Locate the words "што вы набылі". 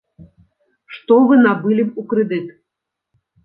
0.95-1.87